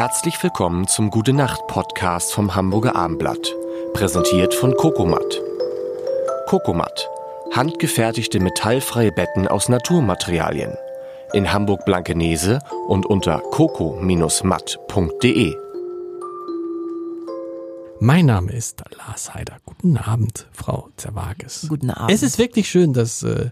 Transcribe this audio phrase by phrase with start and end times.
[0.00, 3.54] Herzlich willkommen zum Gute Nacht Podcast vom Hamburger Armblatt,
[3.92, 5.42] präsentiert von Kokomat.
[6.46, 7.06] Kokomat,
[7.52, 10.72] handgefertigte metallfreie Betten aus Naturmaterialien.
[11.34, 15.54] In Hamburg Blankenese und unter coco-matt.de.
[18.00, 19.58] Mein Name ist Lars Heider.
[19.66, 21.66] Guten Abend, Frau Zerwages.
[21.68, 22.10] Guten Abend.
[22.10, 23.22] Es ist wirklich schön, dass.
[23.22, 23.50] Äh,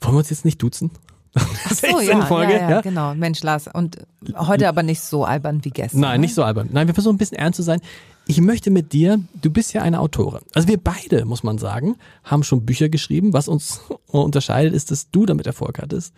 [0.00, 0.92] wollen wir uns jetzt nicht duzen?
[1.34, 3.14] Ach so, ja, Folge, ja, ja, ja, genau.
[3.14, 3.68] Mensch, Lars.
[3.72, 3.98] Und
[4.36, 6.00] heute aber nicht so albern wie gestern.
[6.00, 6.26] Nein, ne?
[6.26, 6.68] nicht so albern.
[6.72, 7.80] Nein, wir versuchen ein bisschen ernst zu sein.
[8.26, 10.42] Ich möchte mit dir, du bist ja eine Autorin.
[10.54, 13.32] Also wir beide, muss man sagen, haben schon Bücher geschrieben.
[13.32, 16.14] Was uns unterscheidet, ist, dass du damit Erfolg hattest.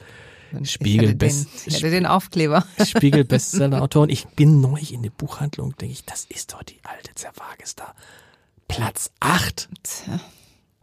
[0.64, 2.66] Spiegel ich Best den, ich hätte den Aufkleber.
[2.84, 4.10] Spiegel Bestseller-Autorin.
[4.10, 7.95] Ich bin neu in der Buchhandlung, denke ich, das ist doch die alte Zerwages da.
[8.68, 9.68] Platz 8.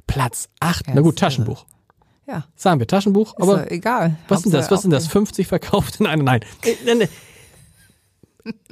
[0.08, 0.86] Platz 8.
[0.94, 1.66] Na gut, Taschenbuch.
[2.30, 2.46] Ja.
[2.56, 4.16] Sagen wir Taschenbuch, ist aber egal.
[4.28, 4.70] Was sind das?
[4.70, 5.08] Was sind das?
[5.08, 6.24] 50 verkauft in einem?
[6.24, 6.42] Nein.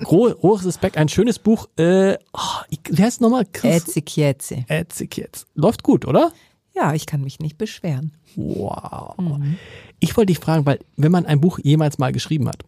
[0.06, 1.68] Rohes Respekt, ein schönes Buch.
[1.78, 3.48] Äh, oh, wie heißt es nochmal?
[3.64, 4.66] Etzikietzi.
[4.68, 5.46] Etzikietzi.
[5.56, 6.32] Läuft gut, oder?
[6.76, 8.14] Ja, ich kann mich nicht beschweren.
[8.36, 9.18] Wow.
[9.18, 9.58] Mhm.
[10.00, 12.64] Ich wollte dich fragen, weil wenn man ein Buch jemals mal geschrieben hat,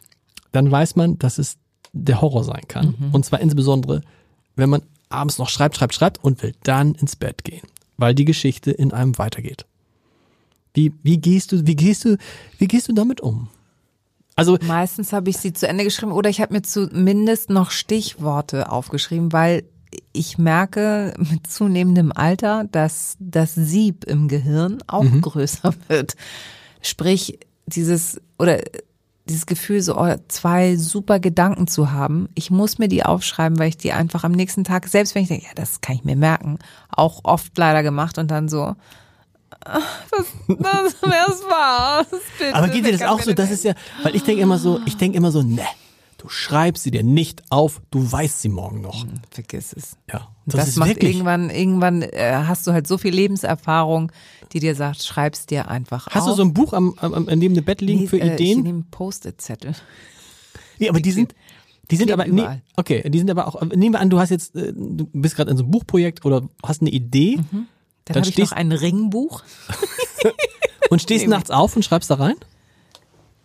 [0.50, 1.56] dann weiß man, dass es
[1.92, 2.96] der Horror sein kann.
[2.98, 3.14] Mhm.
[3.14, 4.02] Und zwar insbesondere,
[4.56, 7.62] wenn man abends noch schreibt, schreibt, schreibt und will dann ins Bett gehen,
[7.96, 9.66] weil die Geschichte in einem weitergeht.
[10.74, 12.16] Wie, wie gehst du, wie gehst du,
[12.58, 13.48] wie gehst du damit um?
[14.36, 18.70] Also meistens habe ich sie zu Ende geschrieben oder ich habe mir zumindest noch Stichworte
[18.70, 19.64] aufgeschrieben, weil
[20.12, 25.20] ich merke mit zunehmendem Alter, dass das Sieb im Gehirn auch mhm.
[25.20, 26.14] größer wird.
[26.80, 28.60] Sprich, dieses oder
[29.28, 32.28] dieses Gefühl, so oh, zwei super Gedanken zu haben.
[32.34, 35.28] Ich muss mir die aufschreiben, weil ich die einfach am nächsten Tag, selbst wenn ich
[35.28, 38.74] denke, ja, das kann ich mir merken, auch oft leider gemacht und dann so,
[39.64, 42.06] das, das, das war's.
[42.38, 43.32] Bitte, Aber geht dir das auch so?
[43.32, 45.66] Das ist ja, weil ich denke immer so, ich denke immer so, ne,
[46.18, 49.02] du schreibst sie dir nicht auf, du weißt sie morgen noch.
[49.02, 49.96] Hm, vergiss es.
[50.10, 51.12] Ja, das, das macht wirklich.
[51.12, 54.12] irgendwann, irgendwann äh, hast du halt so viel Lebenserfahrung,
[54.52, 56.22] die dir sagt, schreibst dir einfach hast auf.
[56.22, 58.34] Hast du so ein Buch am, am, am neben dem Bett liegen nee, für äh,
[58.34, 58.58] Ideen?
[58.58, 59.74] Ich nehme Post-it-Zettel.
[60.78, 61.34] Nee, aber die sind,
[61.90, 64.54] die sind aber, nee, okay, die sind aber auch, nehmen wir an, du hast jetzt,
[64.56, 67.38] äh, du bist gerade in so einem Buchprojekt oder hast eine Idee.
[67.50, 67.66] Mhm.
[68.12, 69.42] Dann, dann habe ich noch ein Ringbuch.
[70.90, 72.36] und stehst nachts auf und schreibst da rein?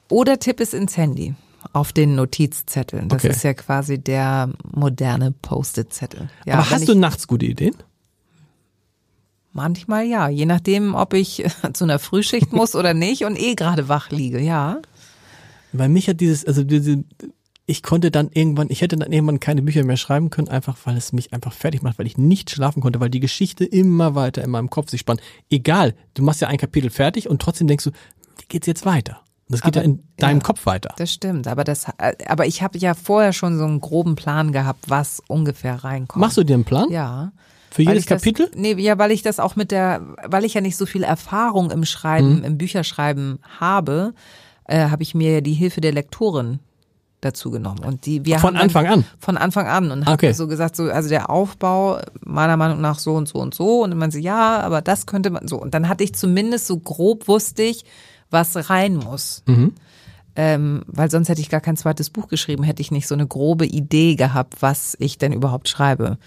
[0.09, 1.35] Oder tipp es ins Handy
[1.73, 3.09] auf den Notizzetteln.
[3.09, 3.33] Das okay.
[3.33, 6.29] ist ja quasi der moderne Post-it-Zettel.
[6.45, 7.75] Ja, Aber hast du nachts gute Ideen?
[9.51, 13.89] Manchmal ja, je nachdem, ob ich zu einer Frühschicht muss oder nicht und eh gerade
[13.89, 14.81] wach liege, ja.
[15.71, 17.03] Weil mich hat dieses, also diese,
[17.67, 20.97] ich konnte dann irgendwann, ich hätte dann irgendwann keine Bücher mehr schreiben können, einfach weil
[20.97, 24.43] es mich einfach fertig macht, weil ich nicht schlafen konnte, weil die Geschichte immer weiter
[24.43, 25.21] in meinem Kopf sich spannt.
[25.49, 29.21] Egal, du machst ja ein Kapitel fertig und trotzdem denkst du, wie geht's jetzt weiter?
[29.47, 30.93] Das geht aber, ja in deinem ja, Kopf weiter.
[30.97, 31.85] Das stimmt, aber das,
[32.27, 36.21] aber ich habe ja vorher schon so einen groben Plan gehabt, was ungefähr reinkommt.
[36.21, 36.89] Machst du dir einen Plan?
[36.91, 37.31] Ja.
[37.71, 38.47] Für jedes Kapitel?
[38.47, 41.03] Das, nee, ja, weil ich das auch mit der, weil ich ja nicht so viel
[41.03, 42.43] Erfahrung im Schreiben, mhm.
[42.43, 44.13] im Bücherschreiben habe,
[44.65, 46.59] äh, habe ich mir ja die Hilfe der Lektorin
[47.25, 47.79] dazu genommen.
[47.79, 49.05] Und die, wir von Anfang an?
[49.19, 49.91] Von Anfang an.
[49.91, 50.31] Und okay.
[50.33, 53.83] so gesagt, so, also der Aufbau meiner Meinung nach so und so und so.
[53.83, 55.59] Und dann man so, ja, aber das könnte man so.
[55.59, 57.85] Und dann hatte ich zumindest so grob wusste ich,
[58.29, 59.43] was rein muss.
[59.47, 59.73] Mhm.
[60.37, 63.25] Ähm, weil sonst hätte ich gar kein zweites Buch geschrieben, hätte ich nicht so eine
[63.25, 66.17] grobe Idee gehabt, was ich denn überhaupt schreibe.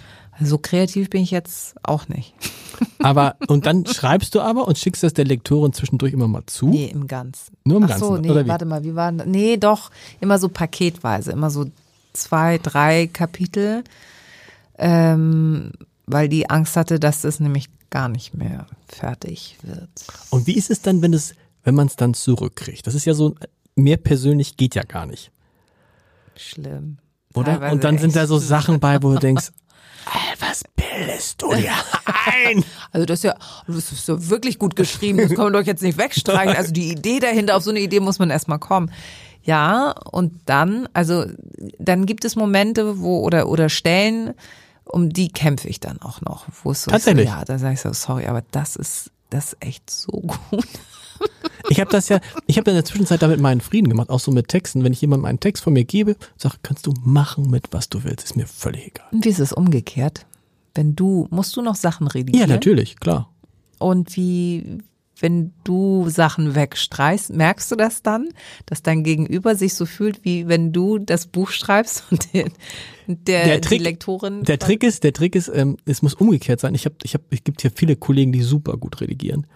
[0.41, 2.34] So kreativ bin ich jetzt auch nicht.
[2.99, 6.69] Aber, und dann schreibst du aber und schickst das der Lektorin zwischendurch immer mal zu?
[6.69, 7.56] Nee, im Ganzen.
[7.65, 8.05] Nur im Ach Ganzen?
[8.05, 9.91] so, nee, warte mal, wie war Nee, doch,
[10.21, 11.66] immer so paketweise, immer so
[12.12, 13.84] zwei, drei Kapitel,
[14.78, 15.72] ähm,
[16.06, 19.89] weil die Angst hatte, dass das nämlich gar nicht mehr fertig wird.
[20.31, 21.34] Und wie ist es dann, wenn es,
[21.65, 22.87] wenn man es dann zurückkriegt?
[22.87, 23.34] Das ist ja so,
[23.75, 25.31] mehr persönlich geht ja gar nicht.
[26.37, 26.99] Schlimm.
[27.34, 27.53] Oder?
[27.53, 29.50] Teilweise und dann sind da so Sachen bei, wo du denkst,
[30.41, 31.72] was bildest du dir
[32.26, 32.65] ein?
[32.91, 35.82] Also das ist ja, das ist ja wirklich gut geschrieben, das kann man doch jetzt
[35.82, 36.56] nicht wegstreichen.
[36.56, 38.91] Also die Idee dahinter, auf so eine Idee muss man erstmal kommen.
[39.43, 41.27] Ja, und dann, also
[41.78, 44.34] dann gibt es Momente, wo, oder, oder Stellen,
[44.84, 46.47] um die kämpfe ich dann auch noch.
[46.62, 47.27] Wo es so Tatsächlich?
[47.27, 50.66] Ist, ja, da sage ich so, sorry, aber das ist, das ist echt so gut.
[51.70, 54.30] Ich habe das ja, ich habe in der Zwischenzeit damit meinen Frieden gemacht, auch so
[54.30, 54.84] mit Texten.
[54.84, 58.04] Wenn ich jemandem einen Text von mir gebe, sag, kannst du machen mit was du
[58.04, 59.06] willst, ist mir völlig egal.
[59.12, 60.24] Und wie ist es umgekehrt?
[60.74, 62.48] Wenn du, musst du noch Sachen redigieren?
[62.48, 63.30] Ja, natürlich, klar.
[63.78, 64.78] Und wie,
[65.20, 68.28] wenn du Sachen wegstreichst, merkst du das dann,
[68.66, 72.53] dass dein Gegenüber sich so fühlt, wie wenn du das Buch schreibst und den,
[73.06, 74.44] der, der Trick, die Lektorin.
[74.44, 76.74] Der Trick ist, der Trick ist, ähm, es muss umgekehrt sein.
[76.74, 79.47] Ich habe, ich habe, es gibt hier viele Kollegen, die super gut redigieren.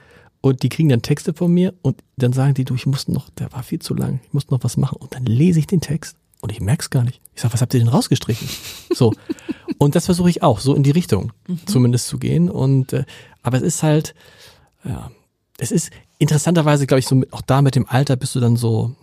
[0.43, 3.31] Und die kriegen dann Texte von mir und dann sagen die, du, ich muss noch,
[3.31, 4.97] der war viel zu lang, ich muss noch was machen.
[5.01, 7.21] Und dann lese ich den Text und ich merk's gar nicht.
[7.35, 8.49] Ich sag, was habt ihr denn rausgestrichen?
[8.95, 9.15] So.
[9.79, 11.61] Und das versuche ich auch, so in die Richtung mhm.
[11.67, 12.51] zumindest zu gehen.
[12.51, 13.05] Und äh,
[13.43, 14.15] aber es ist halt,
[14.85, 15.11] ja,
[15.57, 18.57] es ist interessanterweise, glaube ich, so mit, auch da mit dem Alter bist du dann
[18.57, 18.95] so,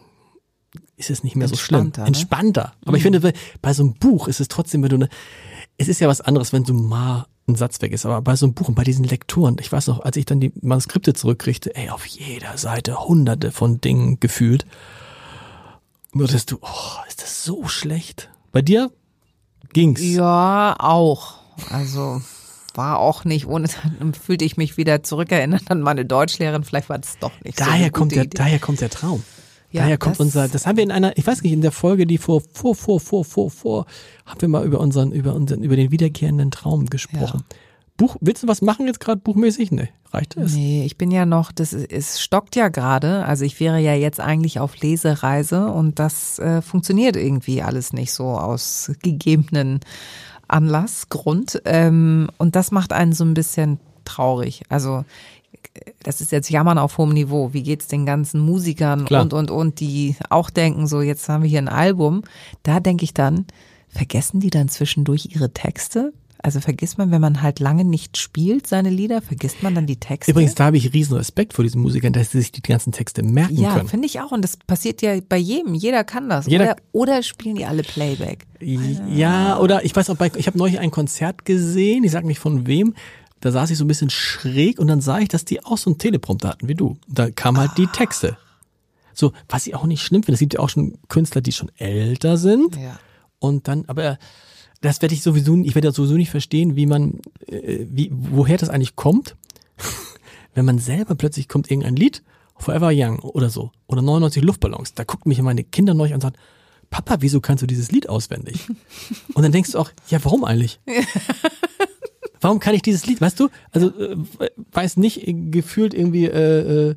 [0.96, 1.92] ist es nicht mehr so schlimm.
[1.98, 2.06] Ne?
[2.06, 2.74] Entspannter.
[2.82, 2.98] Aber mhm.
[2.98, 5.10] ich finde, bei so einem Buch ist es trotzdem, wenn du eine,
[5.80, 8.46] es ist ja was anderes, wenn du mal ein Satz weg ist, aber bei so
[8.46, 11.76] einem Buch und bei diesen Lektoren, ich weiß noch, als ich dann die Manuskripte zurückkriegte,
[11.76, 14.66] ey, auf jeder Seite hunderte von Dingen gefühlt.
[16.14, 18.30] Nur dass du, oh, ist das so schlecht?
[18.52, 18.92] Bei dir
[19.74, 20.02] ging's?
[20.02, 21.36] Ja, auch.
[21.70, 22.22] Also
[22.76, 23.68] war auch nicht, ohne
[24.00, 26.64] dann fühlte ich mich wieder zurückerinnert an meine Deutschlehrerin.
[26.64, 28.38] Vielleicht war das doch nicht daher so kommt der, Idee.
[28.38, 29.24] Daher kommt der Traum.
[29.72, 31.72] Ja, daher kommt das unser, das haben wir in einer, ich weiß nicht, in der
[31.72, 33.86] Folge, die vor, vor, vor, vor, vor, vor,
[34.26, 37.44] haben wir mal über unseren, über unseren, über den wiederkehrenden Traum gesprochen.
[37.50, 37.58] Ja.
[38.00, 39.72] Buch, willst du was machen jetzt gerade buchmäßig?
[39.72, 40.54] Nee, reicht es?
[40.54, 43.26] Nee, ich bin ja noch, das es stockt ja gerade.
[43.26, 48.14] Also ich wäre ja jetzt eigentlich auf Lesereise und das äh, funktioniert irgendwie alles nicht
[48.14, 49.82] so aus gegebenen
[50.48, 51.62] Anlass, Grund.
[51.66, 54.64] Ähm, und das macht einen so ein bisschen traurig.
[54.70, 55.06] Also
[56.04, 57.54] das ist jetzt Jammern auf hohem Niveau.
[57.54, 59.22] Wie geht's den ganzen Musikern Klar.
[59.22, 62.24] und und und, die auch denken, so jetzt haben wir hier ein Album.
[62.64, 63.46] Da denke ich dann,
[63.90, 66.14] vergessen die dann zwischendurch ihre Texte?
[66.42, 69.98] Also vergisst man, wenn man halt lange nicht spielt, seine Lieder, vergisst man dann die
[69.98, 70.32] Texte.
[70.32, 73.24] Übrigens, da habe ich riesen Respekt vor diesen Musikern, dass sie sich die ganzen Texte
[73.24, 73.86] merken ja, können.
[73.86, 74.32] Ja, finde ich auch.
[74.32, 75.74] Und das passiert ja bei jedem.
[75.74, 76.46] Jeder kann das.
[76.46, 78.48] Jeder, oder, oder spielen die alle Playback?
[78.62, 82.40] Ja, oder ich weiß auch, bei, ich habe neulich ein Konzert gesehen, ich sag nicht
[82.40, 82.94] von wem,
[83.42, 85.90] da saß ich so ein bisschen schräg und dann sah ich, dass die auch so
[85.90, 86.98] einen Teleprompter hatten wie du.
[87.08, 88.38] Da kamen halt die Texte.
[89.14, 91.72] So, was ich auch nicht schlimm finde, es gibt ja auch schon Künstler, die schon
[91.78, 92.76] älter sind.
[92.76, 93.00] Ja.
[93.40, 94.18] Und dann, aber
[94.82, 98.70] das werde ich sowieso, ich werde sowieso nicht verstehen, wie man, äh, wie, woher das
[98.70, 99.36] eigentlich kommt,
[100.54, 102.24] wenn man selber plötzlich kommt irgendein Lied,
[102.58, 106.22] Forever Young oder so, oder 99 Luftballons, da gucken mich meine Kinder neu an und
[106.22, 106.36] sagen,
[106.90, 108.68] Papa, wieso kannst du dieses Lied auswendig?
[109.36, 110.80] Und dann denkst du auch, ja, warum eigentlich?
[112.42, 113.50] warum kann ich dieses Lied, weißt du?
[113.72, 114.18] Also äh,
[114.72, 116.96] weiß nicht gefühlt irgendwie, äh, äh,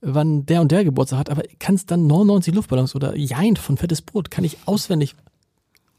[0.00, 4.02] wann der und der Geburtstag hat, aber kannst dann 99 Luftballons oder Jein von Fettes
[4.02, 5.14] Brot, kann ich auswendig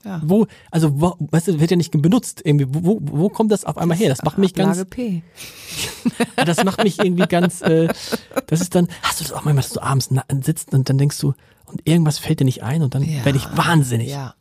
[0.03, 0.21] ja.
[0.23, 2.41] Wo, also, wo, weißt du, wird ja nicht benutzt.
[2.43, 4.09] Irgendwie, wo, wo kommt das auf einmal her?
[4.09, 4.89] Das macht mich Ablage ganz.
[4.89, 5.21] P.
[6.35, 7.61] das macht mich irgendwie ganz.
[7.61, 7.88] Äh,
[8.47, 8.88] das ist dann.
[9.03, 10.09] Hast du das auch manchmal, dass du abends
[10.43, 11.33] sitzt und dann denkst du,
[11.65, 13.23] und irgendwas fällt dir nicht ein und dann ja.
[13.25, 14.09] werde ich wahnsinnig.
[14.09, 14.33] Ja.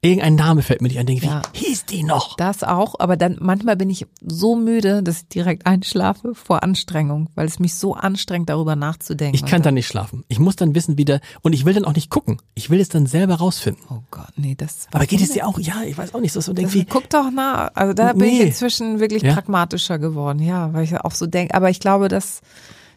[0.00, 1.06] Irgendein Name fällt mir nicht ein.
[1.06, 1.42] Denke, ja.
[1.52, 2.36] wie hieß die noch?
[2.36, 7.28] Das auch, aber dann manchmal bin ich so müde, dass ich direkt einschlafe vor Anstrengung,
[7.34, 9.34] weil es mich so anstrengt, darüber nachzudenken.
[9.34, 10.24] Ich kann dann nicht schlafen.
[10.28, 12.40] Ich muss dann wissen, wie der, und ich will dann auch nicht gucken.
[12.54, 13.82] Ich will es dann selber rausfinden.
[13.90, 14.86] Oh Gott, nee, das.
[14.92, 15.58] Aber geht es dir auch?
[15.58, 16.84] Ja, ich weiß auch nicht, so so irgendwie.
[16.84, 17.70] Guck doch nach.
[17.74, 18.40] Also da bin nee.
[18.40, 19.34] ich inzwischen wirklich ja?
[19.34, 21.54] pragmatischer geworden, ja, weil ich auch so denke.
[21.54, 22.40] Aber ich glaube, dass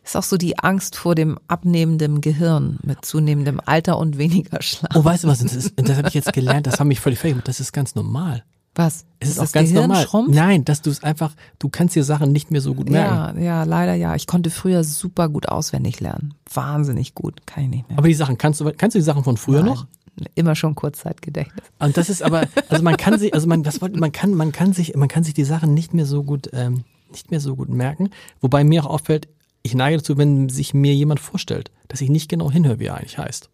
[0.03, 4.91] ist auch so die Angst vor dem abnehmenden Gehirn mit zunehmendem Alter und weniger Schlaf.
[4.95, 5.39] Oh, weißt du was?
[5.39, 7.43] Das, das habe ich jetzt gelernt, das haben mich völlig vergessen.
[7.45, 8.43] Das ist ganz normal.
[8.73, 9.05] Was?
[9.19, 10.05] Es ist, ist auch ganz Gehirn normal.
[10.05, 10.33] Schrumpft?
[10.33, 13.37] Nein, dass du es einfach, du kannst dir Sachen nicht mehr so gut merken.
[13.39, 14.15] Ja, ja, leider ja.
[14.15, 16.33] Ich konnte früher super gut auswendig lernen.
[16.51, 17.97] Wahnsinnig gut, kann ich nicht mehr.
[17.97, 19.73] Aber die Sachen, kannst du, kannst du die Sachen von früher Nein.
[19.73, 19.87] noch?
[20.35, 21.65] Immer schon Kurzzeitgedächtnis.
[21.79, 24.51] Und das ist aber, also man kann sich, also man, das wollte, man kann, man
[24.51, 27.55] kann sich, man kann sich die Sachen nicht mehr so gut, ähm, nicht mehr so
[27.55, 28.09] gut merken.
[28.39, 29.27] Wobei mir auch auffällt,
[29.63, 32.95] ich neige dazu, wenn sich mir jemand vorstellt, dass ich nicht genau hinhöre, wie er
[32.95, 33.49] eigentlich heißt.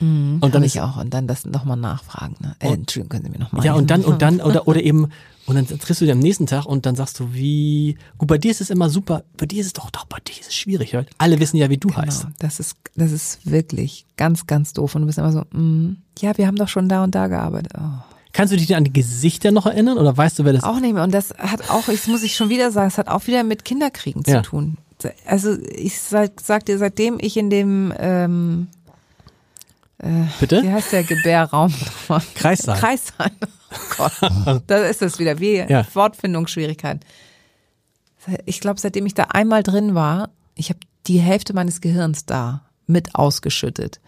[0.00, 2.34] Mhm, und dann ich auch und dann das nochmal nachfragen.
[2.40, 2.56] Ne?
[2.58, 3.64] Äh, Entschuldigung, können Sie mir nochmal.
[3.64, 5.08] Ja und dann und dann oder oder eben
[5.44, 8.38] und dann triffst du dir am nächsten Tag und dann sagst du, wie gut bei
[8.38, 9.24] dir ist es immer super.
[9.36, 10.94] Bei dir ist es doch doch bei dir ist es schwierig.
[10.94, 12.28] Weil alle wissen ja, wie du genau, heißt.
[12.38, 16.36] Das ist das ist wirklich ganz ganz doof und du bist immer so, mm, ja,
[16.38, 17.72] wir haben doch schon da und da gearbeitet.
[17.78, 18.02] Oh.
[18.32, 20.62] Kannst du dich an die Gesichter noch erinnern oder weißt du, wer das?
[20.62, 20.68] ist?
[20.68, 21.02] Auch nicht mehr.
[21.02, 23.66] Und das hat auch, ich muss ich schon wieder sagen, es hat auch wieder mit
[23.66, 24.42] Kinderkriegen ja.
[24.42, 24.78] zu tun
[25.26, 28.68] also ich sag, sag dir, seitdem ich in dem ähm,
[29.98, 30.62] äh, Bitte?
[30.62, 31.72] Wie heißt der Gebärraum?
[32.34, 32.78] Kreissaal.
[32.78, 33.30] Kreissaal.
[33.98, 34.08] Oh
[34.44, 35.38] Gott, da ist es wieder.
[35.38, 35.86] Wie ja.
[35.94, 37.00] Wortfindungsschwierigkeiten.
[38.44, 42.62] Ich glaube, seitdem ich da einmal drin war, ich habe die Hälfte meines Gehirns da
[42.86, 44.00] mit ausgeschüttet.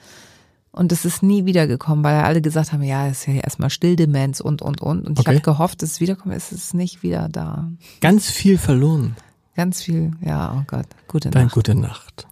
[0.70, 4.40] Und es ist nie wiedergekommen, weil alle gesagt haben, ja, es ist ja erstmal Stilldemenz
[4.40, 5.06] und, und, und.
[5.06, 5.34] Und ich okay.
[5.34, 7.70] habe gehofft, dass es wiederkommt, es ist nicht wieder da.
[8.00, 9.14] Ganz viel verloren.
[9.54, 10.86] Ganz viel, ja, oh Gott.
[11.08, 11.54] Gute Dann Nacht.
[11.54, 12.26] gute Nacht.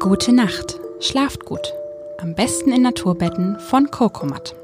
[0.00, 0.78] Gute Nacht.
[1.00, 1.72] Schlaft gut.
[2.18, 4.54] Am besten in Naturbetten von Kokomat.